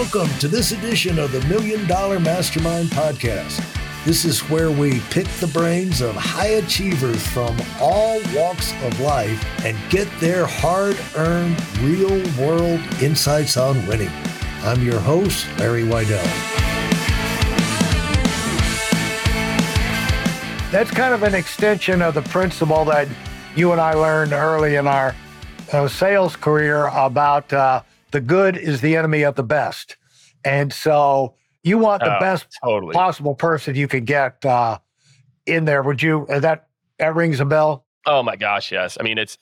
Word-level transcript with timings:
Welcome 0.00 0.30
to 0.38 0.48
this 0.48 0.72
edition 0.72 1.18
of 1.18 1.30
the 1.30 1.42
Million 1.46 1.86
Dollar 1.86 2.18
Mastermind 2.18 2.88
Podcast. 2.88 3.62
This 4.06 4.24
is 4.24 4.40
where 4.48 4.70
we 4.70 5.00
pick 5.10 5.26
the 5.40 5.46
brains 5.48 6.00
of 6.00 6.14
high 6.16 6.52
achievers 6.52 7.24
from 7.26 7.54
all 7.78 8.18
walks 8.34 8.72
of 8.82 8.98
life 9.00 9.44
and 9.62 9.76
get 9.90 10.08
their 10.18 10.46
hard 10.46 10.98
earned, 11.16 11.62
real 11.80 12.18
world 12.40 12.80
insights 13.02 13.58
on 13.58 13.86
winning. 13.86 14.08
I'm 14.62 14.82
your 14.82 14.98
host, 15.00 15.46
Larry 15.58 15.82
Weidel. 15.82 16.24
That's 20.72 20.90
kind 20.90 21.12
of 21.12 21.24
an 21.24 21.34
extension 21.34 22.00
of 22.00 22.14
the 22.14 22.22
principle 22.22 22.86
that 22.86 23.06
you 23.54 23.72
and 23.72 23.80
I 23.82 23.92
learned 23.92 24.32
early 24.32 24.76
in 24.76 24.86
our 24.86 25.14
uh, 25.74 25.88
sales 25.88 26.36
career 26.36 26.86
about 26.86 27.52
uh, 27.52 27.82
the 28.12 28.20
good 28.20 28.56
is 28.56 28.80
the 28.80 28.96
enemy 28.96 29.22
of 29.22 29.34
the 29.36 29.42
best. 29.42 29.96
And 30.44 30.72
so 30.72 31.34
you 31.62 31.78
want 31.78 32.02
the 32.02 32.16
Oh, 32.16 32.20
best 32.20 32.46
totally. 32.64 32.94
possible 32.94 33.34
person 33.34 33.74
you 33.74 33.88
can 33.88 34.04
get 34.04 34.44
uh, 34.44 34.78
in 35.46 35.64
there. 35.64 35.82
Would 35.82 36.02
you? 36.02 36.26
uh, 36.28 36.40
That 36.40 36.68
that 36.98 37.14
rings 37.14 37.40
a 37.40 37.44
bell. 37.44 37.84
Oh 38.06 38.22
my 38.22 38.36
gosh, 38.36 38.72
yes. 38.72 38.96
I 38.98 39.02
mean, 39.02 39.18
it's 39.18 39.36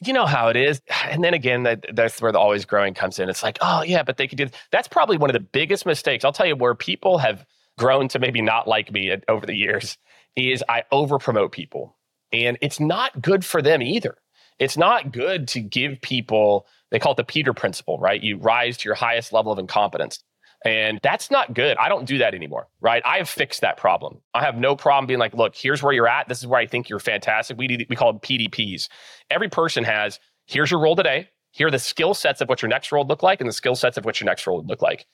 you 0.00 0.12
know 0.12 0.26
how 0.26 0.48
it 0.48 0.56
is, 0.56 0.80
and 1.06 1.24
then 1.24 1.34
again, 1.34 1.64
that, 1.64 1.84
that's 1.92 2.22
where 2.22 2.30
the 2.32 2.38
always 2.38 2.64
growing 2.64 2.94
comes 2.94 3.18
in. 3.18 3.28
It's 3.28 3.42
like, 3.42 3.58
oh 3.60 3.82
yeah, 3.82 4.02
but 4.02 4.16
they 4.16 4.28
could 4.28 4.38
do. 4.38 4.48
That's 4.70 4.88
probably 4.88 5.16
one 5.18 5.28
of 5.28 5.34
the 5.34 5.40
biggest 5.40 5.84
mistakes. 5.86 6.24
I'll 6.24 6.32
tell 6.32 6.46
you 6.46 6.54
where 6.56 6.74
people 6.74 7.18
have 7.18 7.44
grown 7.78 8.08
to 8.08 8.18
maybe 8.18 8.40
not 8.40 8.66
like 8.68 8.92
me 8.92 9.14
over 9.28 9.44
the 9.44 9.54
years 9.56 9.98
is 10.36 10.62
I 10.68 10.84
over 10.92 11.18
promote 11.18 11.52
people, 11.52 11.96
and 12.32 12.56
it's 12.62 12.78
not 12.80 13.20
good 13.20 13.44
for 13.44 13.60
them 13.60 13.82
either. 13.82 14.16
It's 14.58 14.76
not 14.76 15.12
good 15.12 15.48
to 15.48 15.60
give 15.60 16.00
people. 16.00 16.66
They 16.90 16.98
call 16.98 17.12
it 17.12 17.16
the 17.16 17.24
Peter 17.24 17.52
principle, 17.52 17.98
right? 17.98 18.22
You 18.22 18.38
rise 18.38 18.78
to 18.78 18.88
your 18.88 18.94
highest 18.94 19.32
level 19.32 19.52
of 19.52 19.58
incompetence. 19.58 20.22
And 20.64 20.98
that's 21.02 21.30
not 21.30 21.54
good. 21.54 21.76
I 21.76 21.88
don't 21.88 22.04
do 22.04 22.18
that 22.18 22.34
anymore, 22.34 22.68
right? 22.80 23.02
I 23.04 23.18
have 23.18 23.28
fixed 23.28 23.60
that 23.60 23.76
problem. 23.76 24.20
I 24.34 24.42
have 24.42 24.56
no 24.56 24.74
problem 24.74 25.06
being 25.06 25.20
like, 25.20 25.34
look, 25.34 25.54
here's 25.54 25.82
where 25.82 25.92
you're 25.92 26.08
at. 26.08 26.28
This 26.28 26.38
is 26.38 26.46
where 26.46 26.60
I 26.60 26.66
think 26.66 26.88
you're 26.88 26.98
fantastic. 26.98 27.56
We, 27.56 27.86
we 27.88 27.94
call 27.94 28.12
them 28.12 28.20
PDPs. 28.20 28.88
Every 29.30 29.48
person 29.48 29.84
has, 29.84 30.18
here's 30.46 30.70
your 30.70 30.80
role 30.80 30.96
today. 30.96 31.28
Here 31.52 31.68
are 31.68 31.70
the 31.70 31.78
skill 31.78 32.12
sets 32.12 32.40
of 32.40 32.48
what 32.48 32.60
your 32.60 32.68
next 32.68 32.90
role 32.90 33.04
would 33.04 33.08
look 33.08 33.22
like 33.22 33.40
and 33.40 33.48
the 33.48 33.52
skill 33.52 33.76
sets 33.76 33.96
of 33.96 34.04
what 34.04 34.20
your 34.20 34.26
next 34.26 34.46
role 34.46 34.56
would 34.56 34.68
look 34.68 34.82
like. 34.82 35.06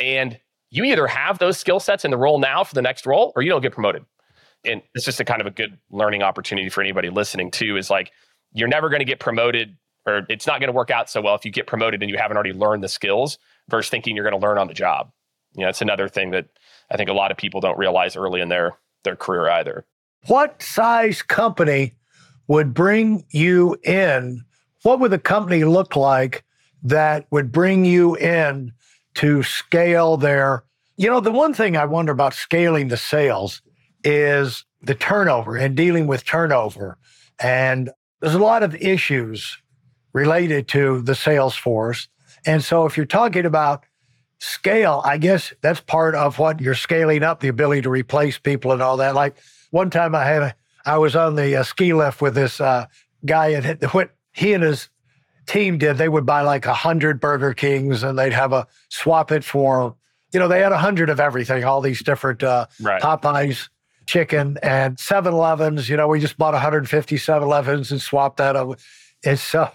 And 0.00 0.38
you 0.70 0.84
either 0.84 1.06
have 1.06 1.38
those 1.38 1.58
skill 1.58 1.78
sets 1.78 2.04
in 2.04 2.10
the 2.10 2.16
role 2.16 2.38
now 2.38 2.64
for 2.64 2.74
the 2.74 2.82
next 2.82 3.06
role 3.06 3.32
or 3.36 3.42
you 3.42 3.50
don't 3.50 3.62
get 3.62 3.72
promoted. 3.72 4.04
And 4.64 4.82
it's 4.94 5.04
just 5.04 5.20
a 5.20 5.24
kind 5.24 5.40
of 5.40 5.46
a 5.46 5.50
good 5.50 5.78
learning 5.90 6.22
opportunity 6.22 6.70
for 6.70 6.80
anybody 6.80 7.10
listening 7.10 7.50
too 7.50 7.76
is 7.76 7.90
like, 7.90 8.12
you're 8.52 8.68
never 8.68 8.88
going 8.88 9.00
to 9.00 9.04
get 9.04 9.20
promoted 9.20 9.76
or 10.06 10.24
it's 10.28 10.46
not 10.46 10.60
going 10.60 10.68
to 10.68 10.76
work 10.76 10.90
out 10.90 11.10
so 11.10 11.20
well 11.20 11.34
if 11.34 11.44
you 11.44 11.50
get 11.50 11.66
promoted 11.66 12.02
and 12.02 12.10
you 12.10 12.16
haven't 12.16 12.36
already 12.36 12.52
learned 12.52 12.82
the 12.82 12.88
skills 12.88 13.38
versus 13.68 13.90
thinking 13.90 14.14
you're 14.14 14.28
going 14.28 14.40
to 14.40 14.46
learn 14.46 14.58
on 14.58 14.68
the 14.68 14.74
job. 14.74 15.10
You 15.54 15.62
know, 15.62 15.68
it's 15.68 15.82
another 15.82 16.08
thing 16.08 16.30
that 16.30 16.46
I 16.90 16.96
think 16.96 17.10
a 17.10 17.14
lot 17.14 17.30
of 17.30 17.36
people 17.36 17.60
don't 17.60 17.78
realize 17.78 18.16
early 18.16 18.40
in 18.40 18.48
their 18.48 18.78
their 19.04 19.16
career 19.16 19.48
either. 19.48 19.84
What 20.26 20.62
size 20.62 21.22
company 21.22 21.94
would 22.48 22.74
bring 22.74 23.24
you 23.30 23.76
in? 23.82 24.44
What 24.82 25.00
would 25.00 25.10
the 25.10 25.18
company 25.18 25.64
look 25.64 25.96
like 25.96 26.44
that 26.82 27.26
would 27.30 27.52
bring 27.52 27.84
you 27.84 28.16
in 28.16 28.72
to 29.14 29.42
scale 29.42 30.16
their? 30.16 30.64
You 30.96 31.10
know, 31.10 31.20
the 31.20 31.32
one 31.32 31.54
thing 31.54 31.76
I 31.76 31.84
wonder 31.84 32.12
about 32.12 32.34
scaling 32.34 32.88
the 32.88 32.96
sales 32.96 33.62
is 34.04 34.64
the 34.82 34.94
turnover 34.94 35.56
and 35.56 35.76
dealing 35.76 36.06
with 36.06 36.24
turnover. 36.24 36.98
And 37.38 37.90
there's 38.20 38.34
a 38.34 38.38
lot 38.38 38.62
of 38.62 38.74
issues 38.76 39.58
related 40.16 40.66
to 40.66 41.02
the 41.02 41.14
sales 41.14 41.54
force. 41.54 42.08
And 42.46 42.64
so 42.64 42.86
if 42.86 42.96
you're 42.96 43.04
talking 43.04 43.44
about 43.44 43.84
scale, 44.38 45.02
I 45.04 45.18
guess 45.18 45.52
that's 45.60 45.80
part 45.80 46.14
of 46.14 46.38
what 46.38 46.58
you're 46.58 46.74
scaling 46.74 47.22
up 47.22 47.40
the 47.40 47.48
ability 47.48 47.82
to 47.82 47.90
replace 47.90 48.38
people 48.38 48.72
and 48.72 48.80
all 48.80 48.96
that. 48.96 49.14
Like 49.14 49.36
one 49.72 49.90
time 49.90 50.14
I 50.14 50.24
had 50.24 50.42
a, 50.42 50.54
I 50.86 50.96
was 50.96 51.14
on 51.14 51.34
the 51.34 51.56
uh, 51.56 51.64
ski 51.64 51.92
lift 51.92 52.22
with 52.22 52.34
this 52.34 52.62
uh, 52.62 52.86
guy 53.26 53.48
and 53.48 53.82
what 53.92 54.14
he 54.32 54.54
and 54.54 54.62
his 54.64 54.88
team 55.46 55.76
did, 55.76 55.98
they 55.98 56.08
would 56.08 56.24
buy 56.24 56.40
like 56.40 56.64
a 56.64 56.72
hundred 56.72 57.20
Burger 57.20 57.52
Kings 57.52 58.02
and 58.02 58.18
they'd 58.18 58.32
have 58.32 58.54
a 58.54 58.66
swap 58.88 59.30
it 59.30 59.44
for, 59.44 59.96
you 60.32 60.40
know, 60.40 60.48
they 60.48 60.60
had 60.60 60.72
a 60.72 60.78
hundred 60.78 61.10
of 61.10 61.20
everything, 61.20 61.62
all 61.62 61.82
these 61.82 62.02
different 62.02 62.42
uh, 62.42 62.66
Right. 62.80 63.02
Popeyes 63.02 63.68
chicken 64.06 64.56
and 64.62 64.96
7-Elevens. 64.96 65.90
You 65.90 65.98
know, 65.98 66.08
we 66.08 66.20
just 66.20 66.38
bought 66.38 66.54
150 66.54 67.16
7-Elevens 67.16 67.90
and 67.90 68.00
swapped 68.00 68.38
that 68.38 68.56
up. 68.56 68.78
And 69.22 69.38
so 69.38 69.70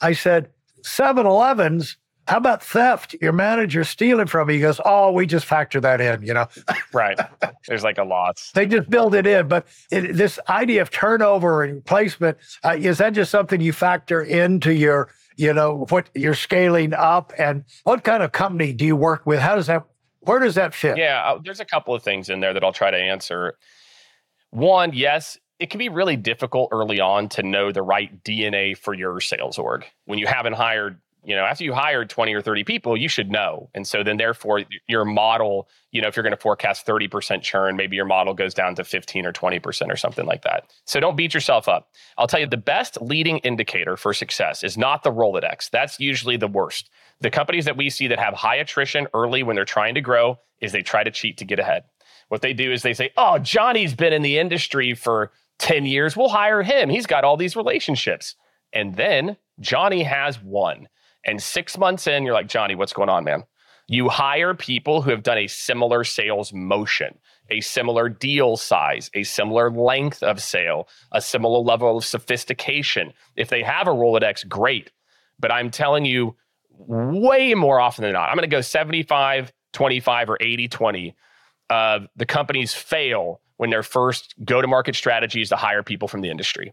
I 0.00 0.12
said, 0.12 0.50
7-Elevens, 0.82 1.96
how 2.28 2.36
about 2.36 2.62
theft? 2.62 3.16
Your 3.22 3.32
manager 3.32 3.84
stealing 3.84 4.26
from 4.26 4.50
you. 4.50 4.56
He 4.56 4.60
goes, 4.60 4.80
oh, 4.84 5.12
we 5.12 5.26
just 5.26 5.46
factor 5.46 5.80
that 5.80 6.00
in, 6.00 6.22
you 6.22 6.34
know. 6.34 6.46
Right. 6.92 7.18
There's 7.66 7.84
like 7.84 7.98
a 7.98 8.04
loss. 8.04 8.50
They 8.54 8.66
just 8.66 8.88
build 8.90 9.14
it 9.14 9.26
in. 9.26 9.48
But 9.48 9.66
it, 9.90 10.14
this 10.14 10.38
idea 10.48 10.82
of 10.82 10.90
turnover 10.90 11.62
and 11.62 11.76
replacement, 11.76 12.38
uh, 12.64 12.76
is 12.78 12.98
that 12.98 13.10
just 13.10 13.30
something 13.30 13.60
you 13.60 13.72
factor 13.72 14.22
into 14.22 14.72
your, 14.72 15.10
you 15.36 15.52
know, 15.52 15.86
what 15.90 16.10
you're 16.14 16.34
scaling 16.34 16.92
up? 16.92 17.32
And 17.38 17.64
what 17.84 18.04
kind 18.04 18.22
of 18.22 18.32
company 18.32 18.72
do 18.72 18.84
you 18.84 18.96
work 18.96 19.24
with? 19.26 19.38
How 19.38 19.54
does 19.54 19.66
that, 19.68 19.84
where 20.20 20.38
does 20.38 20.54
that 20.56 20.74
fit? 20.74 20.98
Yeah, 20.98 21.22
uh, 21.24 21.38
there's 21.42 21.60
a 21.60 21.64
couple 21.64 21.94
of 21.94 22.02
things 22.02 22.28
in 22.28 22.40
there 22.40 22.52
that 22.52 22.64
I'll 22.64 22.72
try 22.72 22.90
to 22.90 22.96
answer. 22.96 23.56
One, 24.50 24.92
yes, 24.92 25.38
it 25.58 25.70
can 25.70 25.78
be 25.78 25.88
really 25.88 26.16
difficult 26.16 26.68
early 26.72 27.00
on 27.00 27.28
to 27.30 27.42
know 27.42 27.72
the 27.72 27.82
right 27.82 28.22
DNA 28.22 28.76
for 28.76 28.94
your 28.94 29.20
sales 29.20 29.58
org. 29.58 29.84
When 30.04 30.18
you 30.18 30.26
haven't 30.26 30.52
hired, 30.52 31.00
you 31.24 31.34
know, 31.34 31.44
after 31.44 31.64
you 31.64 31.74
hired 31.74 32.08
20 32.08 32.32
or 32.32 32.40
30 32.40 32.62
people, 32.62 32.96
you 32.96 33.08
should 33.08 33.30
know. 33.30 33.68
And 33.74 33.86
so 33.86 34.04
then 34.04 34.18
therefore 34.18 34.62
your 34.86 35.04
model, 35.04 35.68
you 35.90 36.00
know, 36.00 36.06
if 36.06 36.16
you're 36.16 36.22
going 36.22 36.34
to 36.34 36.40
forecast 36.40 36.86
30% 36.86 37.42
churn, 37.42 37.76
maybe 37.76 37.96
your 37.96 38.04
model 38.04 38.34
goes 38.34 38.54
down 38.54 38.76
to 38.76 38.84
15 38.84 39.26
or 39.26 39.32
20% 39.32 39.90
or 39.90 39.96
something 39.96 40.26
like 40.26 40.42
that. 40.42 40.72
So 40.84 41.00
don't 41.00 41.16
beat 41.16 41.34
yourself 41.34 41.68
up. 41.68 41.90
I'll 42.16 42.28
tell 42.28 42.40
you 42.40 42.46
the 42.46 42.56
best 42.56 43.02
leading 43.02 43.38
indicator 43.38 43.96
for 43.96 44.14
success 44.14 44.62
is 44.62 44.78
not 44.78 45.02
the 45.02 45.12
Rolodex. 45.12 45.70
That's 45.70 45.98
usually 45.98 46.36
the 46.36 46.48
worst. 46.48 46.88
The 47.20 47.30
companies 47.30 47.64
that 47.64 47.76
we 47.76 47.90
see 47.90 48.06
that 48.06 48.20
have 48.20 48.34
high 48.34 48.56
attrition 48.56 49.08
early 49.12 49.42
when 49.42 49.56
they're 49.56 49.64
trying 49.64 49.96
to 49.96 50.00
grow 50.00 50.38
is 50.60 50.70
they 50.70 50.82
try 50.82 51.02
to 51.02 51.10
cheat 51.10 51.38
to 51.38 51.44
get 51.44 51.58
ahead. 51.58 51.82
What 52.28 52.42
they 52.42 52.52
do 52.52 52.70
is 52.70 52.82
they 52.82 52.94
say, 52.94 53.10
"Oh, 53.16 53.38
Johnny's 53.38 53.94
been 53.94 54.12
in 54.12 54.22
the 54.22 54.38
industry 54.38 54.94
for 54.94 55.32
10 55.58 55.86
years. 55.86 56.16
We'll 56.16 56.28
hire 56.28 56.62
him. 56.62 56.88
He's 56.88 57.06
got 57.06 57.24
all 57.24 57.36
these 57.36 57.56
relationships." 57.56 58.36
And 58.72 58.96
then 58.96 59.36
Johnny 59.60 60.02
has 60.02 60.40
one. 60.40 60.88
And 61.24 61.42
6 61.42 61.78
months 61.78 62.06
in, 62.06 62.24
you're 62.24 62.34
like, 62.34 62.48
"Johnny, 62.48 62.74
what's 62.74 62.92
going 62.92 63.08
on, 63.08 63.24
man?" 63.24 63.44
You 63.90 64.10
hire 64.10 64.54
people 64.54 65.00
who 65.00 65.10
have 65.10 65.22
done 65.22 65.38
a 65.38 65.46
similar 65.46 66.04
sales 66.04 66.52
motion, 66.52 67.18
a 67.50 67.62
similar 67.62 68.10
deal 68.10 68.58
size, 68.58 69.10
a 69.14 69.22
similar 69.22 69.70
length 69.70 70.22
of 70.22 70.42
sale, 70.42 70.88
a 71.10 71.22
similar 71.22 71.60
level 71.60 71.96
of 71.96 72.04
sophistication. 72.04 73.14
If 73.34 73.48
they 73.48 73.62
have 73.62 73.88
a 73.88 73.92
Rolodex, 73.92 74.46
great. 74.46 74.92
But 75.40 75.50
I'm 75.50 75.70
telling 75.70 76.04
you, 76.04 76.36
way 76.70 77.54
more 77.54 77.80
often 77.80 78.02
than 78.02 78.12
not, 78.12 78.28
I'm 78.28 78.36
going 78.36 78.42
to 78.42 78.54
go 78.54 78.60
75, 78.60 79.52
25, 79.72 80.28
or 80.28 80.36
80, 80.38 80.68
20 80.68 81.16
of 81.70 82.08
the 82.14 82.26
companies 82.26 82.74
fail 82.74 83.40
when 83.58 83.70
their 83.70 83.82
first 83.82 84.34
go 84.44 84.62
to 84.62 84.66
market 84.66 84.96
strategy 84.96 85.42
is 85.42 85.50
to 85.50 85.56
hire 85.56 85.82
people 85.82 86.08
from 86.08 86.22
the 86.22 86.30
industry 86.30 86.72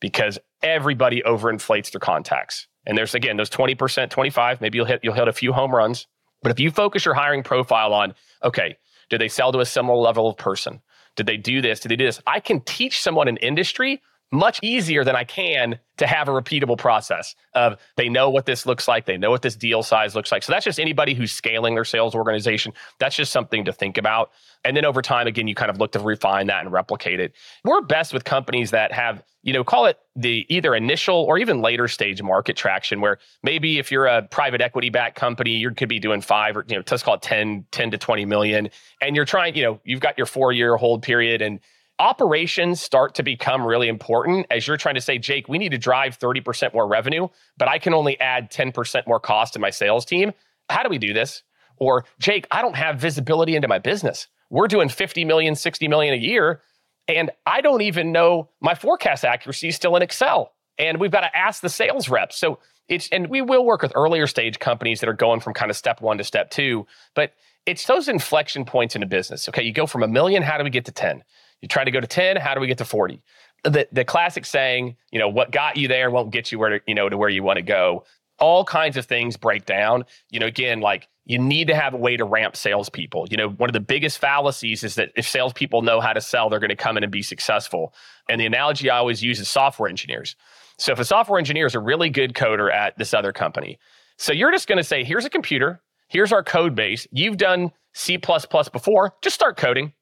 because 0.00 0.38
everybody 0.62 1.22
overinflates 1.22 1.90
their 1.90 2.00
contacts. 2.00 2.68
And 2.84 2.96
there's 2.96 3.14
again 3.14 3.36
those 3.36 3.50
20%, 3.50 4.10
25, 4.10 4.60
maybe 4.60 4.76
you'll 4.76 4.86
hit 4.86 5.00
you'll 5.02 5.14
hit 5.14 5.28
a 5.28 5.32
few 5.32 5.52
home 5.52 5.74
runs. 5.74 6.06
But 6.42 6.52
if 6.52 6.60
you 6.60 6.70
focus 6.70 7.04
your 7.04 7.14
hiring 7.14 7.42
profile 7.42 7.94
on, 7.94 8.14
okay, 8.44 8.76
did 9.08 9.20
they 9.20 9.28
sell 9.28 9.50
to 9.52 9.60
a 9.60 9.66
similar 9.66 9.98
level 9.98 10.28
of 10.28 10.36
person? 10.36 10.82
Did 11.16 11.26
they 11.26 11.38
do 11.38 11.62
this? 11.62 11.80
Did 11.80 11.88
they 11.88 11.96
do 11.96 12.04
this? 12.04 12.20
I 12.26 12.40
can 12.40 12.60
teach 12.60 13.00
someone 13.00 13.26
an 13.26 13.38
industry 13.38 14.02
much 14.32 14.58
easier 14.62 15.04
than 15.04 15.14
I 15.14 15.24
can 15.24 15.78
to 15.98 16.06
have 16.06 16.28
a 16.28 16.32
repeatable 16.32 16.76
process 16.76 17.34
of 17.54 17.78
they 17.96 18.08
know 18.08 18.28
what 18.28 18.44
this 18.44 18.66
looks 18.66 18.88
like, 18.88 19.06
they 19.06 19.16
know 19.16 19.30
what 19.30 19.42
this 19.42 19.56
deal 19.56 19.82
size 19.82 20.14
looks 20.14 20.32
like. 20.32 20.42
So 20.42 20.52
that's 20.52 20.64
just 20.64 20.80
anybody 20.80 21.14
who's 21.14 21.32
scaling 21.32 21.74
their 21.74 21.84
sales 21.84 22.14
organization. 22.14 22.72
That's 22.98 23.16
just 23.16 23.32
something 23.32 23.64
to 23.64 23.72
think 23.72 23.96
about. 23.96 24.30
And 24.64 24.76
then 24.76 24.84
over 24.84 25.00
time, 25.00 25.26
again, 25.26 25.46
you 25.46 25.54
kind 25.54 25.70
of 25.70 25.78
look 25.78 25.92
to 25.92 26.00
refine 26.00 26.48
that 26.48 26.62
and 26.62 26.72
replicate 26.72 27.20
it. 27.20 27.34
We're 27.64 27.80
best 27.82 28.12
with 28.12 28.24
companies 28.24 28.72
that 28.72 28.92
have, 28.92 29.22
you 29.42 29.52
know, 29.52 29.62
call 29.62 29.86
it 29.86 29.98
the 30.16 30.44
either 30.48 30.74
initial 30.74 31.16
or 31.16 31.38
even 31.38 31.62
later 31.62 31.86
stage 31.86 32.20
market 32.20 32.56
traction, 32.56 33.00
where 33.00 33.18
maybe 33.44 33.78
if 33.78 33.92
you're 33.92 34.06
a 34.06 34.22
private 34.22 34.60
equity 34.60 34.90
backed 34.90 35.16
company, 35.16 35.52
you 35.52 35.70
could 35.70 35.88
be 35.88 36.00
doing 36.00 36.20
five 36.20 36.56
or, 36.56 36.64
you 36.68 36.76
know, 36.76 36.82
let's 36.90 37.04
call 37.04 37.14
it 37.14 37.22
10, 37.22 37.64
10 37.70 37.90
to 37.92 37.98
20 37.98 38.24
million. 38.24 38.68
And 39.00 39.14
you're 39.14 39.24
trying, 39.24 39.54
you 39.54 39.62
know, 39.62 39.80
you've 39.84 40.00
got 40.00 40.18
your 40.18 40.26
four 40.26 40.52
year 40.52 40.76
hold 40.76 41.02
period 41.02 41.42
and 41.42 41.60
operations 41.98 42.80
start 42.80 43.14
to 43.14 43.22
become 43.22 43.64
really 43.64 43.88
important 43.88 44.46
as 44.50 44.66
you're 44.66 44.76
trying 44.76 44.94
to 44.96 45.00
say, 45.00 45.18
Jake, 45.18 45.48
we 45.48 45.58
need 45.58 45.70
to 45.70 45.78
drive 45.78 46.18
30% 46.18 46.74
more 46.74 46.86
revenue, 46.86 47.28
but 47.56 47.68
I 47.68 47.78
can 47.78 47.94
only 47.94 48.18
add 48.20 48.50
10% 48.50 49.06
more 49.06 49.20
cost 49.20 49.54
to 49.54 49.58
my 49.58 49.70
sales 49.70 50.04
team. 50.04 50.32
How 50.68 50.82
do 50.82 50.88
we 50.88 50.98
do 50.98 51.12
this? 51.12 51.42
Or, 51.78 52.04
Jake, 52.18 52.46
I 52.50 52.62
don't 52.62 52.76
have 52.76 53.00
visibility 53.00 53.56
into 53.56 53.68
my 53.68 53.78
business. 53.78 54.28
We're 54.50 54.68
doing 54.68 54.88
50 54.88 55.24
million, 55.24 55.54
60 55.54 55.88
million 55.88 56.14
a 56.14 56.18
year, 56.18 56.62
and 57.08 57.30
I 57.46 57.60
don't 57.60 57.82
even 57.82 58.12
know 58.12 58.50
my 58.60 58.74
forecast 58.74 59.24
accuracy 59.24 59.68
is 59.68 59.76
still 59.76 59.96
in 59.96 60.02
Excel. 60.02 60.52
And 60.78 61.00
we've 61.00 61.10
got 61.10 61.20
to 61.20 61.36
ask 61.36 61.62
the 61.62 61.68
sales 61.68 62.08
reps. 62.08 62.36
So 62.36 62.58
it's 62.88 63.08
and 63.10 63.28
we 63.28 63.42
will 63.42 63.64
work 63.64 63.82
with 63.82 63.92
earlier 63.94 64.26
stage 64.26 64.58
companies 64.58 65.00
that 65.00 65.08
are 65.08 65.14
going 65.14 65.40
from 65.40 65.54
kind 65.54 65.70
of 65.70 65.76
step 65.76 66.00
one 66.00 66.18
to 66.18 66.24
step 66.24 66.50
two, 66.50 66.86
but 67.14 67.32
it's 67.64 67.86
those 67.86 68.08
inflection 68.08 68.64
points 68.64 68.94
in 68.94 69.02
a 69.02 69.06
business. 69.06 69.48
Okay, 69.48 69.62
you 69.62 69.72
go 69.72 69.86
from 69.86 70.02
a 70.02 70.08
million, 70.08 70.42
how 70.42 70.56
do 70.56 70.64
we 70.64 70.70
get 70.70 70.84
to 70.84 70.92
10? 70.92 71.24
You 71.60 71.68
try 71.68 71.84
to 71.84 71.90
go 71.90 72.00
to 72.00 72.06
10, 72.06 72.36
how 72.36 72.54
do 72.54 72.60
we 72.60 72.66
get 72.66 72.78
to 72.78 72.84
40? 72.84 73.22
The 73.64 73.88
the 73.90 74.04
classic 74.04 74.44
saying, 74.44 74.96
you 75.10 75.18
know, 75.18 75.28
what 75.28 75.50
got 75.50 75.76
you 75.76 75.88
there 75.88 76.10
won't 76.10 76.30
get 76.30 76.52
you 76.52 76.58
where 76.58 76.70
to, 76.70 76.80
you 76.86 76.94
know, 76.94 77.08
to 77.08 77.16
where 77.16 77.28
you 77.28 77.42
want 77.42 77.56
to 77.56 77.62
go. 77.62 78.04
All 78.38 78.64
kinds 78.64 78.96
of 78.96 79.06
things 79.06 79.36
break 79.36 79.64
down. 79.64 80.04
You 80.30 80.40
know, 80.40 80.46
again, 80.46 80.80
like 80.80 81.08
you 81.24 81.38
need 81.38 81.68
to 81.68 81.74
have 81.74 81.94
a 81.94 81.96
way 81.96 82.16
to 82.16 82.24
ramp 82.24 82.54
salespeople. 82.54 83.26
You 83.30 83.36
know, 83.36 83.48
one 83.48 83.68
of 83.68 83.72
the 83.72 83.80
biggest 83.80 84.18
fallacies 84.18 84.84
is 84.84 84.94
that 84.94 85.10
if 85.16 85.28
salespeople 85.28 85.82
know 85.82 86.00
how 86.00 86.12
to 86.12 86.20
sell, 86.20 86.48
they're 86.48 86.60
going 86.60 86.68
to 86.68 86.76
come 86.76 86.96
in 86.96 87.02
and 87.02 87.10
be 87.10 87.22
successful. 87.22 87.94
And 88.28 88.40
the 88.40 88.46
analogy 88.46 88.90
I 88.90 88.98
always 88.98 89.22
use 89.22 89.40
is 89.40 89.48
software 89.48 89.88
engineers. 89.88 90.36
So 90.78 90.92
if 90.92 90.98
a 90.98 91.04
software 91.04 91.38
engineer 91.38 91.66
is 91.66 91.74
a 91.74 91.80
really 91.80 92.10
good 92.10 92.34
coder 92.34 92.72
at 92.72 92.96
this 92.98 93.14
other 93.14 93.32
company, 93.32 93.78
so 94.18 94.32
you're 94.32 94.52
just 94.52 94.68
going 94.68 94.78
to 94.78 94.84
say, 94.84 95.02
here's 95.02 95.24
a 95.24 95.30
computer, 95.30 95.80
here's 96.08 96.32
our 96.32 96.44
code 96.44 96.74
base. 96.74 97.06
You've 97.10 97.38
done 97.38 97.72
C 97.92 98.18
before, 98.18 99.14
just 99.22 99.34
start 99.34 99.56
coding. 99.56 99.92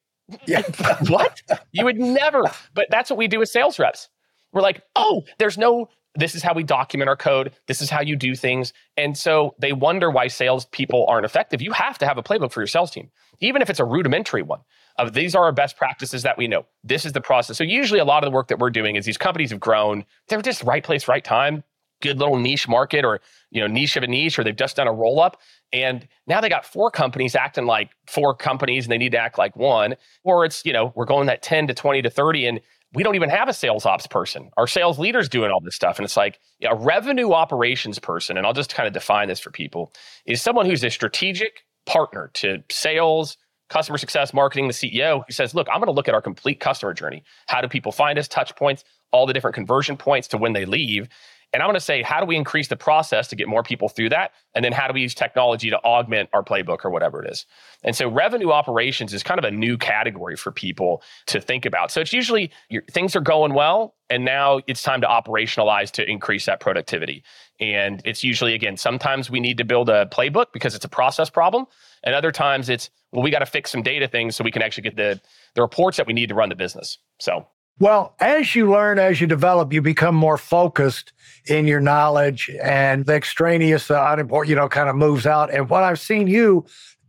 Yeah. 0.47 0.63
what? 1.09 1.43
You 1.73 1.85
would 1.85 1.99
never. 1.99 2.43
But 2.75 2.87
that's 2.91 3.11
what 3.11 3.19
we 3.19 3.29
do 3.29 3.39
with 3.39 3.49
sales 3.49 3.79
reps. 3.79 4.09
We're 4.53 4.63
like, 4.63 4.83
oh, 4.95 5.25
there's 5.39 5.59
no, 5.59 5.89
this 6.15 6.35
is 6.35 6.43
how 6.43 6.55
we 6.55 6.63
document 6.63 7.09
our 7.09 7.17
code. 7.17 7.53
This 7.67 7.83
is 7.83 7.91
how 7.91 8.01
you 8.01 8.15
do 8.15 8.37
things. 8.37 8.73
And 8.97 9.19
so 9.19 9.55
they 9.61 9.73
wonder 9.73 10.11
why 10.11 10.29
salespeople 10.29 11.07
aren't 11.09 11.25
effective. 11.25 11.61
You 11.61 11.73
have 11.73 11.99
to 11.99 12.07
have 12.07 12.19
a 12.19 12.23
playbook 12.23 12.53
for 12.53 12.61
your 12.61 12.69
sales 12.69 12.93
team, 12.93 13.11
even 13.41 13.63
if 13.63 13.69
it's 13.69 13.81
a 13.81 13.85
rudimentary 13.85 14.43
one 14.43 14.61
of 14.99 15.13
these 15.13 15.35
are 15.35 15.45
our 15.45 15.53
best 15.53 15.77
practices 15.77 16.23
that 16.23 16.39
we 16.39 16.47
know. 16.47 16.67
This 16.83 17.05
is 17.05 17.13
the 17.13 17.21
process. 17.21 17.59
So 17.59 17.65
usually 17.65 18.01
a 18.01 18.05
lot 18.05 18.23
of 18.23 18.31
the 18.31 18.35
work 18.35 18.49
that 18.49 18.59
we're 18.59 18.71
doing 18.71 18.97
is 18.97 19.05
these 19.05 19.19
companies 19.19 19.51
have 19.51 19.61
grown. 19.61 20.05
They're 20.29 20.43
just 20.43 20.63
right 20.63 20.85
place, 20.85 21.09
right 21.09 21.25
time, 21.25 21.65
good 22.05 22.19
little 22.19 22.39
niche 22.39 22.69
market 22.69 23.05
or, 23.05 23.21
you 23.51 23.61
know, 23.61 23.67
niche 23.67 23.97
of 23.97 24.03
a 24.03 24.07
niche, 24.07 24.39
or 24.39 24.45
they've 24.45 24.55
just 24.55 24.77
done 24.77 24.87
a 24.87 24.93
roll 24.93 25.21
up. 25.21 25.41
And 25.73 26.07
now 26.27 26.41
they 26.41 26.49
got 26.49 26.65
four 26.65 26.91
companies 26.91 27.35
acting 27.35 27.67
like 27.67 27.91
four 28.07 28.35
companies 28.35 28.85
and 28.85 28.93
they 28.93 28.99
need 28.99 29.13
to 29.13 29.19
act 29.19 29.39
like 29.39 29.57
one. 29.57 29.97
Or 30.23 30.45
it's, 30.45 30.65
you 30.65 30.73
know, 30.73 30.93
we're 30.95 31.07
going 31.07 31.27
that 31.27 31.43
10 31.43 31.67
to 31.69 31.75
20 31.75 32.03
to 32.03 32.11
30 32.11 32.47
and 32.47 32.61
we 32.95 33.03
don't 33.03 33.17
even 33.17 33.29
have 33.29 33.49
a 33.49 33.53
sales 33.53 33.87
ops 33.87 34.07
person. 34.07 34.51
Our 34.57 34.69
sales 34.69 34.99
leaders 34.99 35.29
doing 35.29 35.51
all 35.51 35.61
this 35.61 35.75
stuff. 35.75 35.99
And 35.99 36.05
it's 36.05 36.17
like 36.17 36.39
a 36.63 36.77
revenue 36.77 37.33
operations 37.33 37.99
person, 37.99 38.37
and 38.37 38.47
I'll 38.47 38.53
just 38.53 38.73
kind 38.73 38.87
of 38.87 38.93
define 38.93 39.27
this 39.27 39.41
for 39.41 39.51
people, 39.51 39.93
is 40.27 40.41
someone 40.41 40.67
who's 40.67 40.85
a 40.85 40.91
strategic 40.91 41.65
partner 41.87 42.31
to 42.35 42.63
sales, 42.71 43.37
customer 43.69 43.99
success, 43.99 44.33
marketing, 44.33 44.69
the 44.69 44.73
CEO, 44.73 45.25
who 45.27 45.33
says, 45.33 45.55
look, 45.55 45.67
I'm 45.71 45.81
going 45.81 45.87
to 45.87 45.93
look 45.93 46.09
at 46.09 46.15
our 46.15 46.23
complete 46.23 46.61
customer 46.61 46.95
journey. 46.95 47.25
How 47.49 47.61
do 47.61 47.69
people 47.69 47.91
find 47.91 48.19
us, 48.19 48.29
touch 48.29 48.55
points, 48.55 48.85
all 49.15 49.27
the 49.27 49.33
different 49.33 49.55
conversion 49.55 49.97
points 49.97 50.27
to 50.29 50.37
when 50.37 50.53
they 50.53 50.65
leave. 50.65 51.09
And 51.53 51.63
I'm 51.63 51.69
going 51.69 51.75
to 51.75 51.81
say, 51.81 52.03
how 52.03 52.19
do 52.19 52.27
we 52.27 52.35
increase 52.35 52.67
the 52.67 52.77
process 52.77 53.29
to 53.29 53.37
get 53.37 53.47
more 53.47 53.63
people 53.63 53.89
through 53.89 54.09
that? 54.09 54.33
And 54.57 54.65
then 54.65 54.73
how 54.73 54.89
do 54.89 54.93
we 54.93 55.03
use 55.03 55.15
technology 55.15 55.71
to 55.71 55.79
augment 55.85 56.29
our 56.33 56.43
playbook 56.43 56.85
or 56.85 56.91
whatever 56.91 57.23
it 57.23 57.31
is? 57.31 57.47
And 57.85 57.95
so 57.95 58.09
revenue 58.09 58.51
operations 58.51 59.15
is 59.15 59.23
kind 59.23 59.39
of 59.39 59.45
a 59.45 59.53
new 59.53 59.79
category 59.79 60.35
for 60.35 60.51
people 60.51 61.01
to 61.27 61.41
think 61.41 61.65
about. 61.65 61.93
So 61.93 62.01
it's 62.01 62.13
usually 62.13 62.51
things 62.91 63.15
are 63.15 63.21
going 63.21 63.55
well, 63.55 63.95
and 64.11 64.25
now 64.25 64.63
it's 64.67 64.83
time 64.83 65.01
to 65.03 65.07
operationalize 65.07 65.93
to 65.93 66.11
increase 66.11 66.45
that 66.47 66.59
productivity. 66.59 67.23
And 67.61 68.03
it's 68.05 68.25
usually, 68.25 68.55
again, 68.55 68.77
sometimes 68.77 69.31
we 69.31 69.39
need 69.39 69.59
to 69.59 69.65
build 69.65 69.89
a 69.89 70.07
playbook 70.07 70.47
because 70.53 70.75
it's 70.75 70.85
a 70.85 70.89
process 70.89 71.31
problem. 71.31 71.67
And 72.03 72.17
other 72.17 72.33
times 72.33 72.69
it's, 72.69 72.91
well, 73.13 73.23
we 73.23 73.31
got 73.31 73.39
to 73.39 73.47
fix 73.47 73.71
some 73.71 73.85
data 73.85 74.09
things 74.09 74.35
so 74.35 74.43
we 74.43 74.51
can 74.51 74.63
actually 74.63 74.83
get 74.83 74.97
the, 74.97 75.21
the 75.55 75.63
reports 75.63 75.99
that 75.99 76.09
we 76.09 76.15
need 76.15 76.31
to 76.31 76.35
run 76.35 76.49
the 76.49 76.57
business. 76.57 76.99
So 77.21 77.47
well, 77.81 78.15
as 78.21 78.55
you 78.55 78.71
learn, 78.71 78.99
as 78.99 79.21
you 79.21 79.27
develop, 79.27 79.73
you 79.73 79.83
become 79.83 80.15
more 80.15 80.39
focused 80.39 81.13
in 81.47 81.67
your 81.67 81.81
knowledge 81.81 82.51
and 82.63 83.05
the 83.05 83.15
extraneous, 83.15 83.89
the 83.89 84.13
unimportant, 84.13 84.51
you 84.51 84.57
know, 84.57 84.69
kind 84.69 84.89
of 84.89 84.97
moves 84.97 85.27
out. 85.27 85.53
And 85.53 85.69
what 85.69 85.83
I've 85.83 86.01
seen 86.01 86.29
you 86.29 86.65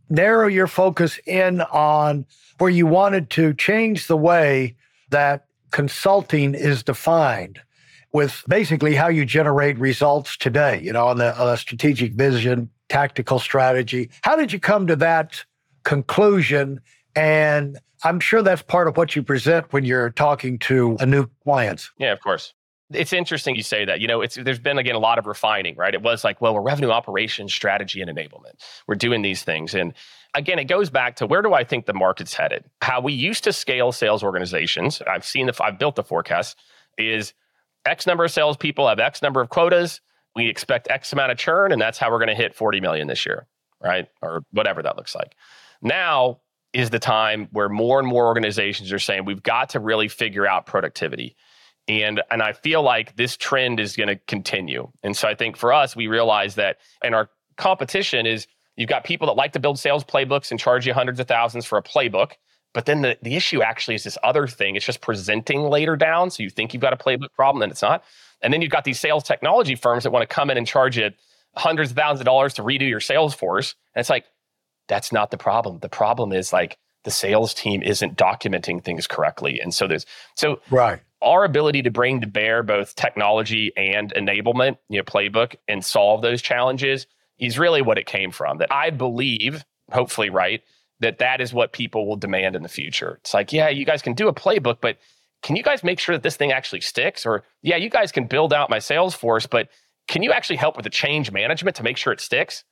narrow 0.08 0.48
your 0.48 0.66
focus 0.66 1.18
in 1.26 1.60
on 1.60 2.26
where 2.58 2.70
you 2.70 2.86
wanted 2.86 3.30
to 3.30 3.54
change 3.54 4.06
the 4.06 4.16
way 4.16 4.76
that 5.10 5.46
consulting 5.70 6.54
is 6.54 6.82
defined 6.82 7.60
with 8.12 8.44
basically 8.48 8.94
how 8.94 9.08
you 9.08 9.24
generate 9.24 9.78
results 9.78 10.36
today, 10.36 10.80
you 10.82 10.92
know, 10.92 11.06
on 11.06 11.18
the, 11.18 11.38
on 11.38 11.46
the 11.46 11.56
strategic 11.56 12.14
vision, 12.14 12.70
tactical 12.88 13.38
strategy. 13.38 14.10
How 14.22 14.36
did 14.36 14.52
you 14.52 14.58
come 14.58 14.86
to 14.86 14.96
that 14.96 15.44
conclusion? 15.84 16.80
And 17.16 17.78
I'm 18.04 18.20
sure 18.20 18.42
that's 18.42 18.62
part 18.62 18.88
of 18.88 18.96
what 18.96 19.16
you 19.16 19.22
present 19.22 19.72
when 19.72 19.84
you're 19.84 20.10
talking 20.10 20.58
to 20.60 20.96
a 21.00 21.06
new 21.06 21.26
client. 21.42 21.88
Yeah, 21.98 22.12
of 22.12 22.20
course. 22.20 22.52
It's 22.92 23.12
interesting 23.12 23.56
you 23.56 23.64
say 23.64 23.84
that. 23.84 24.00
You 24.00 24.06
know, 24.06 24.20
it's 24.20 24.36
there's 24.36 24.60
been 24.60 24.78
again 24.78 24.94
a 24.94 25.00
lot 25.00 25.18
of 25.18 25.26
refining, 25.26 25.74
right? 25.74 25.92
It 25.92 26.02
was 26.02 26.22
like, 26.22 26.40
well, 26.40 26.54
we're 26.54 26.60
revenue 26.60 26.90
operations, 26.90 27.52
strategy, 27.52 28.00
and 28.00 28.08
enablement. 28.08 28.60
We're 28.86 28.94
doing 28.94 29.22
these 29.22 29.42
things. 29.42 29.74
And 29.74 29.92
again, 30.34 30.60
it 30.60 30.64
goes 30.64 30.88
back 30.88 31.16
to 31.16 31.26
where 31.26 31.42
do 31.42 31.52
I 31.52 31.64
think 31.64 31.86
the 31.86 31.94
market's 31.94 32.34
headed? 32.34 32.64
How 32.82 33.00
we 33.00 33.12
used 33.12 33.42
to 33.44 33.52
scale 33.52 33.90
sales 33.90 34.22
organizations. 34.22 35.02
I've 35.04 35.24
seen 35.24 35.46
the 35.46 35.64
I've 35.64 35.80
built 35.80 35.96
the 35.96 36.04
forecast 36.04 36.56
is 36.96 37.34
X 37.86 38.06
number 38.06 38.24
of 38.24 38.30
salespeople 38.30 38.86
have 38.88 39.00
X 39.00 39.20
number 39.20 39.40
of 39.40 39.48
quotas. 39.48 40.00
We 40.36 40.48
expect 40.48 40.88
X 40.88 41.12
amount 41.12 41.32
of 41.32 41.38
churn, 41.38 41.72
and 41.72 41.80
that's 41.80 41.98
how 41.98 42.10
we're 42.10 42.18
going 42.18 42.28
to 42.28 42.34
hit 42.34 42.54
40 42.54 42.80
million 42.80 43.08
this 43.08 43.26
year, 43.26 43.48
right? 43.82 44.06
Or 44.22 44.42
whatever 44.52 44.82
that 44.82 44.96
looks 44.96 45.14
like. 45.14 45.34
Now 45.82 46.40
is 46.72 46.90
the 46.90 46.98
time 46.98 47.48
where 47.52 47.68
more 47.68 47.98
and 47.98 48.08
more 48.08 48.26
organizations 48.26 48.92
are 48.92 48.98
saying 48.98 49.24
we've 49.24 49.42
got 49.42 49.70
to 49.70 49.80
really 49.80 50.08
figure 50.08 50.46
out 50.46 50.66
productivity. 50.66 51.36
And, 51.88 52.22
and 52.30 52.42
I 52.42 52.52
feel 52.52 52.82
like 52.82 53.16
this 53.16 53.36
trend 53.36 53.78
is 53.80 53.96
going 53.96 54.08
to 54.08 54.16
continue. 54.26 54.90
And 55.02 55.16
so 55.16 55.28
I 55.28 55.34
think 55.34 55.56
for 55.56 55.72
us, 55.72 55.94
we 55.94 56.08
realize 56.08 56.56
that 56.56 56.78
and 57.02 57.14
our 57.14 57.30
competition 57.56 58.26
is 58.26 58.46
you've 58.76 58.88
got 58.88 59.04
people 59.04 59.26
that 59.28 59.34
like 59.34 59.52
to 59.52 59.60
build 59.60 59.78
sales 59.78 60.04
playbooks 60.04 60.50
and 60.50 60.60
charge 60.60 60.86
you 60.86 60.92
hundreds 60.92 61.20
of 61.20 61.28
thousands 61.28 61.64
for 61.64 61.78
a 61.78 61.82
playbook. 61.82 62.32
But 62.74 62.84
then 62.84 63.00
the, 63.00 63.16
the 63.22 63.36
issue 63.36 63.62
actually 63.62 63.94
is 63.94 64.04
this 64.04 64.18
other 64.22 64.46
thing. 64.46 64.76
It's 64.76 64.84
just 64.84 65.00
presenting 65.00 65.62
later 65.62 65.96
down. 65.96 66.30
So 66.30 66.42
you 66.42 66.50
think 66.50 66.74
you've 66.74 66.82
got 66.82 66.92
a 66.92 66.96
playbook 66.96 67.32
problem, 67.32 67.62
and 67.62 67.72
it's 67.72 67.80
not. 67.80 68.04
And 68.42 68.52
then 68.52 68.60
you've 68.60 68.70
got 68.70 68.84
these 68.84 69.00
sales 69.00 69.24
technology 69.24 69.76
firms 69.76 70.02
that 70.02 70.10
want 70.10 70.28
to 70.28 70.34
come 70.34 70.50
in 70.50 70.58
and 70.58 70.66
charge 70.66 70.98
you 70.98 71.10
hundreds 71.56 71.92
of 71.92 71.96
thousands 71.96 72.20
of 72.20 72.26
dollars 72.26 72.52
to 72.54 72.62
redo 72.62 72.86
your 72.86 73.00
sales 73.00 73.32
force. 73.34 73.74
And 73.94 74.00
it's 74.00 74.10
like, 74.10 74.26
that's 74.88 75.12
not 75.12 75.30
the 75.30 75.38
problem. 75.38 75.78
The 75.80 75.88
problem 75.88 76.32
is 76.32 76.52
like 76.52 76.78
the 77.04 77.10
sales 77.10 77.54
team 77.54 77.82
isn't 77.82 78.16
documenting 78.16 78.82
things 78.82 79.06
correctly. 79.06 79.60
And 79.60 79.72
so 79.72 79.86
there's 79.86 80.06
so 80.34 80.60
right. 80.70 81.00
Our 81.22 81.44
ability 81.44 81.82
to 81.82 81.90
bring 81.90 82.20
to 82.20 82.26
bear 82.26 82.62
both 82.62 82.94
technology 82.94 83.72
and 83.76 84.12
enablement, 84.14 84.76
you 84.88 84.98
know, 84.98 85.04
playbook 85.04 85.56
and 85.66 85.82
solve 85.84 86.20
those 86.20 86.42
challenges 86.42 87.06
is 87.38 87.58
really 87.58 87.80
what 87.80 87.96
it 87.96 88.06
came 88.06 88.30
from. 88.30 88.58
That 88.58 88.70
I 88.70 88.90
believe, 88.90 89.64
hopefully 89.90 90.30
right, 90.30 90.62
that 91.00 91.18
that 91.18 91.40
is 91.40 91.54
what 91.54 91.72
people 91.72 92.06
will 92.06 92.16
demand 92.16 92.54
in 92.54 92.62
the 92.62 92.68
future. 92.68 93.18
It's 93.20 93.32
like, 93.32 93.52
yeah, 93.52 93.68
you 93.68 93.84
guys 93.84 94.02
can 94.02 94.14
do 94.14 94.28
a 94.28 94.34
playbook, 94.34 94.78
but 94.80 94.98
can 95.42 95.56
you 95.56 95.62
guys 95.62 95.84
make 95.84 95.98
sure 95.98 96.14
that 96.14 96.22
this 96.22 96.36
thing 96.36 96.52
actually 96.52 96.80
sticks? 96.80 97.24
Or 97.24 97.44
yeah, 97.62 97.76
you 97.76 97.88
guys 97.88 98.12
can 98.12 98.26
build 98.26 98.52
out 98.52 98.68
my 98.68 98.78
sales 98.78 99.14
force, 99.14 99.46
but 99.46 99.68
can 100.08 100.22
you 100.22 100.32
actually 100.32 100.56
help 100.56 100.76
with 100.76 100.84
the 100.84 100.90
change 100.90 101.30
management 101.30 101.76
to 101.76 101.82
make 101.82 101.96
sure 101.96 102.12
it 102.12 102.20
sticks? 102.20 102.64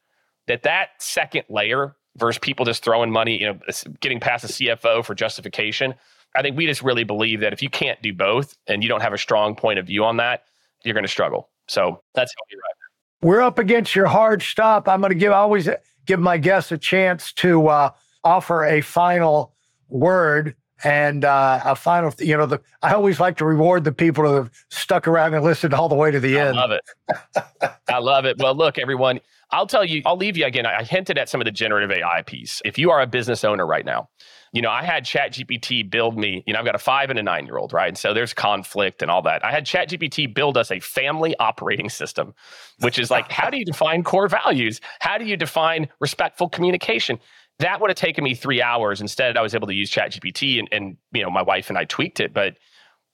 That 0.47 0.65
that 0.65 0.91
second 0.99 1.45
layer 1.49 1.97
versus 2.17 2.39
people 2.39 2.65
just 2.65 2.85
throwing 2.85 3.11
money, 3.11 3.41
you 3.41 3.47
know, 3.47 3.59
getting 4.01 4.21
past 4.21 4.47
the 4.47 4.53
CFO 4.53 5.05
for 5.05 5.15
justification. 5.15 5.95
I 6.37 6.43
think 6.43 6.57
we 6.57 6.67
just 6.67 6.83
really 6.83 7.05
believe 7.05 7.41
that 7.41 7.53
if 7.53 7.63
you 7.63 7.71
can't 7.71 8.01
do 8.03 8.13
both 8.13 8.57
and 8.67 8.83
you 8.83 8.89
don't 8.89 9.03
have 9.03 9.13
a 9.13 9.19
strong 9.19 9.55
point 9.55 9.79
of 9.79 9.87
view 9.87 10.05
on 10.05 10.17
that, 10.19 10.45
you're 10.85 10.95
going 10.95 11.05
to 11.05 11.09
struggle. 11.09 11.51
So 11.69 12.03
that's 12.15 12.33
how 12.33 12.45
we 12.51 12.57
ride. 12.57 13.29
We're 13.29 13.43
up 13.43 13.59
against 13.59 13.95
your 13.95 14.07
hard 14.07 14.43
stop. 14.43 14.89
I'm 14.89 15.01
going 15.01 15.11
to 15.11 15.19
give 15.19 15.33
I 15.33 15.37
always 15.37 15.69
give 16.07 16.21
my 16.21 16.37
guests 16.37 16.73
a 16.73 16.79
chance 16.79 17.33
to 17.35 17.69
uh, 17.69 17.91
offer 18.23 18.65
a 18.65 18.81
final 18.81 19.55
word 19.89 20.55
and 20.83 21.25
uh, 21.25 21.61
a 21.65 21.75
final. 21.75 22.13
You 22.19 22.37
know, 22.37 22.47
the 22.47 22.61
I 22.83 22.93
always 22.93 23.21
like 23.21 23.39
to 23.39 23.47
reward 23.47 23.85
the 23.85 23.93
people 23.93 24.29
who 24.29 24.35
have 24.35 24.51
stuck 24.69 25.09
around 25.09 25.35
and 25.35 25.45
listened 25.45 25.73
all 25.73 25.89
the 25.89 25.95
way 25.95 26.11
to 26.11 26.21
the 26.21 26.39
I 26.39 26.49
end. 26.49 26.59
I 26.59 26.61
love 26.61 26.71
it. 26.73 27.71
I 27.89 27.99
love 27.99 28.25
it. 28.27 28.37
Well, 28.39 28.55
look, 28.55 28.79
everyone. 28.79 29.21
I'll 29.51 29.67
tell 29.67 29.85
you, 29.85 30.03
I'll 30.07 30.17
leave 30.17 30.37
you 30.37 30.47
again. 30.47 30.67
I 30.67 30.83
hinted 30.83 31.19
at 31.19 31.29
some 31.29 31.41
of 31.41 31.45
the 31.45 31.51
generative 31.51 31.91
AI 31.91 32.23
piece. 32.23 32.61
If 32.65 32.79
you 32.79 32.91
are 32.91 33.01
a 33.01 33.07
business 33.07 33.45
owner 33.45 33.67
right 33.67 33.85
now, 33.85 34.09
you 34.53 34.63
know, 34.63 34.71
I 34.71 34.85
had 34.85 35.05
ChatGPT 35.05 35.91
build 35.91 36.17
me, 36.17 36.45
you 36.47 36.53
know, 36.53 36.61
I've 36.61 36.65
got 36.65 36.77
a 36.77 36.79
five 36.79 37.11
and 37.11 37.19
a 37.19 37.23
nine 37.23 37.45
year 37.45 37.57
old, 37.57 37.73
right? 37.73 37.89
And 37.89 37.99
so 37.99 38.15
there's 38.15 38.33
conflict 38.33 39.03
and 39.03 39.11
all 39.11 39.21
that. 39.23 39.45
I 39.45 39.51
had 39.51 39.67
ChatGPT 39.67 40.33
build 40.33 40.57
us 40.57 40.71
a 40.71 40.79
family 40.79 41.35
operating 41.39 41.89
system, 41.89 42.35
which 42.79 42.99
is 42.99 43.11
like, 43.11 43.31
how 43.33 43.51
do 43.51 43.59
you 43.59 43.65
define 43.65 44.05
core 44.05 44.29
values? 44.29 44.81
How 45.01 45.19
do 45.19 45.25
you 45.25 45.37
define 45.37 45.89
respectful 45.99 46.49
communication? 46.49 47.19
That 47.59 47.81
would 47.81 47.91
have 47.91 47.97
taken 47.97 48.23
me 48.23 48.35
three 48.35 48.63
hours. 48.63 49.01
Instead, 49.01 49.37
I 49.37 49.43
was 49.43 49.57
able 49.57 49.67
to 49.67 49.75
use 49.75 49.91
ChatGPT 49.91 50.61
and, 50.61 50.69
and, 50.71 50.97
you 51.13 51.23
know, 51.23 51.31
my 51.31 51.43
wife 51.43 51.69
and 51.69 51.77
I 51.77 51.85
tweaked 51.85 52.21
it. 52.21 52.33
But 52.33 52.57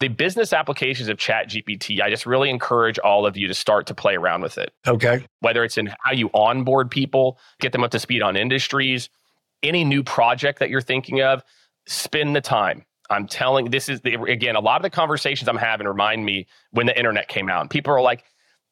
the 0.01 0.09
business 0.09 0.53
applications 0.53 1.09
of 1.09 1.19
ChatGPT 1.19 2.01
i 2.01 2.11
just 2.11 2.27
really 2.27 2.51
encourage 2.51 2.99
all 2.99 3.27
of 3.27 3.37
you 3.37 3.47
to 3.49 3.55
start 3.55 3.87
to 3.87 3.95
play 3.95 4.17
around 4.17 4.43
with 4.43 4.59
it. 4.59 4.73
Okay. 4.87 5.25
Whether 5.41 5.65
it's 5.65 5.79
in 5.79 5.93
how 6.05 6.13
you 6.13 6.31
onboard 6.35 6.91
people 6.91 7.39
get 7.61 7.73
them 7.73 7.85
up 7.85 7.91
to 7.93 7.99
speed 7.99 8.23
on 8.23 8.37
industries 8.37 9.09
any 9.63 9.85
new 9.85 10.03
project 10.03 10.59
that 10.59 10.71
you're 10.71 10.81
thinking 10.81 11.21
of 11.23 11.43
spend 11.87 12.35
the 12.35 12.41
time. 12.41 12.85
I'm 13.11 13.27
telling 13.27 13.71
this 13.71 13.89
is 13.89 14.01
the, 14.01 14.15
again 14.15 14.57
a 14.57 14.61
lot 14.61 14.77
of 14.77 14.83
the 14.83 14.91
conversations 14.91 15.49
i'm 15.49 15.57
having 15.57 15.87
remind 15.87 16.25
me 16.25 16.47
when 16.71 16.87
the 16.87 16.97
internet 16.97 17.29
came 17.29 17.49
out. 17.49 17.61
And 17.61 17.71
people 17.71 17.93
are 17.93 18.03
like 18.03 18.25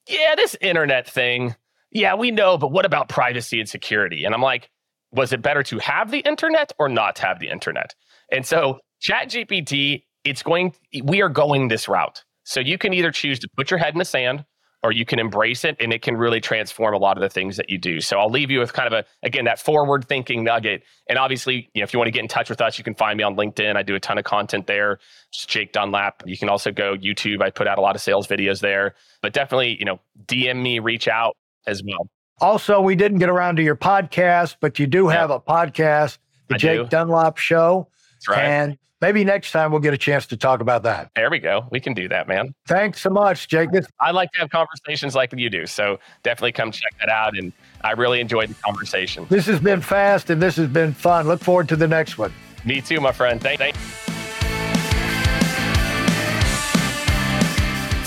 yeah, 0.08 0.35
this 0.35 0.56
internet 0.61 1.08
thing, 1.08 1.54
yeah, 1.90 2.14
we 2.14 2.30
know, 2.30 2.58
but 2.58 2.73
what 2.73 2.85
about 2.85 3.08
privacy 3.08 3.61
and 3.61 3.68
security? 3.68 4.25
And 4.25 4.35
I'm 4.35 4.42
like, 4.42 4.70
was 5.12 5.32
it 5.32 5.42
better 5.42 5.62
to 5.64 5.78
have 5.78 6.11
the 6.11 6.20
internet 6.20 6.73
or 6.78 6.88
not 6.88 7.18
have 7.18 7.38
the 7.38 7.49
internet? 7.49 7.94
And 8.32 8.44
so 8.44 8.80
ChatGPT, 9.02 10.04
it's 10.28 10.42
going, 10.42 10.75
we 11.04 11.23
are 11.23 11.28
going 11.28 11.68
this 11.68 11.88
route. 11.88 12.25
So 12.44 12.61
you 12.61 12.78
can 12.78 12.92
either 12.92 13.11
choose 13.11 13.38
to 13.40 13.49
put 13.56 13.70
your 13.70 13.78
head 13.78 13.92
in 13.92 13.99
the 13.99 14.04
sand 14.04 14.44
or 14.82 14.92
you 14.92 15.04
can 15.04 15.18
embrace 15.18 15.64
it 15.64 15.76
and 15.80 15.92
it 15.92 16.02
can 16.02 16.16
really 16.16 16.40
transform 16.40 16.94
a 16.94 16.99
lot 16.99 17.16
of 17.16 17.20
the 17.20 17.28
things 17.28 17.56
that 17.56 17.68
you 17.68 17.78
do. 17.78 18.00
So 18.00 18.18
I'll 18.18 18.30
leave 18.30 18.50
you 18.50 18.61
with 18.61 18.73
kind 18.73 18.87
of 18.87 18.92
a, 18.92 19.04
again, 19.25 19.44
that 19.47 19.58
forward 19.58 20.06
thinking 20.08 20.44
nugget. 20.44 20.85
And 21.08 21.18
obviously, 21.18 21.68
you 21.75 21.82
know, 21.82 21.85
if 21.85 21.92
you 21.92 21.99
want 21.99 22.06
to 22.06 22.12
get 22.12 22.23
in 22.23 22.28
touch 22.28 22.49
with 22.49 22.61
us, 22.61 22.78
you 22.78 22.85
can 22.85 22.94
find 22.94 23.18
me 23.18 23.25
on 23.25 23.37
LinkedIn. 23.37 23.76
I 23.76 23.82
do 23.82 23.97
a 23.97 24.00
ton 24.00 24.18
of 24.18 24.25
content 24.25 24.66
there. 24.66 24.99
Just 25.32 25.49
Jake 25.49 25.73
Dunlap. 25.73 26.23
You 26.26 26.38
can 26.38 26.49
also 26.49 26.70
go 26.70 26.97
YouTube. 26.97 27.42
I 27.42 27.50
put 27.50 27.66
out 27.66 27.76
a 27.76 27.80
lot 27.80 27.97
of 27.97 28.02
sales 28.02 28.28
videos 28.28 28.61
there, 28.61 28.94
but 29.20 29.32
definitely, 29.32 29.76
you 29.78 29.85
know, 29.85 29.99
DM 30.26 30.62
me, 30.62 30.78
reach 30.78 31.08
out 31.08 31.37
as 31.66 31.82
well. 31.85 32.08
Also, 32.40 32.80
we 32.80 32.94
didn't 32.94 33.18
get 33.18 33.28
around 33.28 33.56
to 33.56 33.62
your 33.62 33.76
podcast, 33.76 34.56
but 34.61 34.78
you 34.78 34.87
do 34.87 35.08
have 35.08 35.30
a 35.30 35.40
podcast, 35.40 36.18
The 36.47 36.54
I 36.54 36.58
Jake 36.58 36.80
do. 36.82 36.87
Dunlap 36.87 37.37
Show. 37.37 37.88
That's 38.12 38.28
right. 38.28 38.44
And 38.44 38.78
maybe 39.00 39.25
next 39.25 39.52
time 39.52 39.71
we'll 39.71 39.81
get 39.81 39.95
a 39.95 39.99
chance 39.99 40.26
to 40.26 40.37
talk 40.37 40.61
about 40.61 40.83
that. 40.85 41.11
there 41.14 41.31
we 41.31 41.38
go. 41.38 41.67
We 41.71 41.81
can 41.81 41.95
do 41.95 42.09
that, 42.09 42.28
man. 42.28 42.55
Thanks 42.67 43.00
so 43.00 43.11
much, 43.11 43.49
Jake. 43.49 43.71
I 44.00 44.11
like 44.11 44.31
to 44.33 44.40
have 44.40 44.50
conversations 44.50 45.14
like 45.14 45.33
you 45.37 45.50
do. 45.50 45.67
So 45.67 45.99
definitely 46.23 46.52
come 46.52 46.73
check 46.73 46.93
that 47.00 47.09
out. 47.09 47.37
And 47.37 47.52
I 47.83 47.93
really 47.93 48.21
enjoyed 48.21 48.49
the 48.49 48.55
conversation. 48.55 49.26
This 49.28 49.47
has 49.47 49.61
been 49.61 49.81
fast 49.81 50.31
and 50.31 50.43
this 50.43 50.57
has 50.57 50.69
been 50.69 50.93
fun. 50.93 51.26
Look 51.28 51.40
forward 51.40 51.69
to 51.69 51.76
the 51.76 51.88
next 51.88 52.19
one. 52.19 52.33
Me 52.64 52.81
too, 52.81 53.00
my 53.00 53.12
friend. 53.12 53.40
Thank, 53.40 53.59
thank 53.59 53.76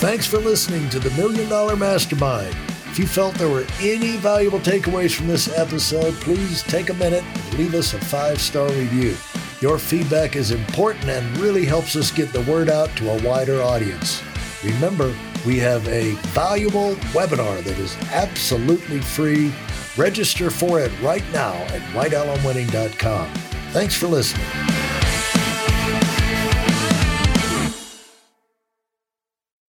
Thanks 0.02 0.26
for 0.26 0.38
listening 0.38 0.88
to 0.90 0.98
the 0.98 1.10
Million 1.10 1.48
Dollar 1.48 1.76
Mastermind. 1.76 2.56
If 2.90 2.98
you 2.98 3.06
felt 3.06 3.36
there 3.36 3.48
were 3.48 3.64
any 3.80 4.16
valuable 4.16 4.58
takeaways 4.58 5.14
from 5.14 5.28
this 5.28 5.56
episode, 5.56 6.12
please 6.14 6.62
take 6.64 6.90
a 6.90 6.94
minute 6.94 7.22
and 7.22 7.54
leave 7.54 7.74
us 7.74 7.94
a 7.94 8.00
five 8.00 8.40
star 8.40 8.68
review. 8.68 9.14
Your 9.62 9.78
feedback 9.78 10.34
is 10.34 10.50
important 10.50 11.04
and 11.04 11.38
really 11.38 11.64
helps 11.64 11.94
us 11.94 12.10
get 12.10 12.32
the 12.32 12.40
word 12.50 12.68
out 12.68 12.88
to 12.96 13.10
a 13.10 13.22
wider 13.22 13.62
audience. 13.62 14.20
Remember, 14.64 15.14
we 15.46 15.56
have 15.60 15.86
a 15.86 16.14
valuable 16.34 16.96
webinar 17.14 17.62
that 17.62 17.78
is 17.78 17.96
absolutely 18.10 19.00
free. 19.00 19.52
Register 19.96 20.50
for 20.50 20.80
it 20.80 20.90
right 21.00 21.24
now 21.32 21.52
at 21.52 21.80
weidelonwinning.com. 21.94 23.32
Thanks 23.70 23.94
for 23.94 24.08
listening. 24.08 24.81